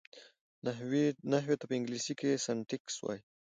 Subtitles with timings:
[1.31, 3.21] نحوي ته په انګلېسي کښي Syntax وایي.